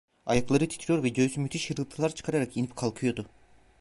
[0.25, 3.25] Ayakları titriyor ve göğsü müthiş hırıltılar çıkararak inip kalkıyordu.